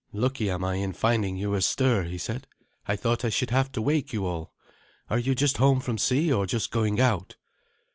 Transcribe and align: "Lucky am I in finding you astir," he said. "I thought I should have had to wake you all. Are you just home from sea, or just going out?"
"Lucky 0.13 0.49
am 0.49 0.63
I 0.65 0.77
in 0.77 0.93
finding 0.93 1.37
you 1.37 1.53
astir," 1.53 2.05
he 2.05 2.17
said. 2.17 2.47
"I 2.87 2.95
thought 2.95 3.23
I 3.23 3.29
should 3.29 3.51
have 3.51 3.67
had 3.67 3.73
to 3.73 3.83
wake 3.83 4.11
you 4.13 4.25
all. 4.25 4.51
Are 5.11 5.19
you 5.19 5.35
just 5.35 5.57
home 5.57 5.79
from 5.79 5.99
sea, 5.99 6.33
or 6.33 6.47
just 6.47 6.71
going 6.71 6.99
out?" 6.99 7.35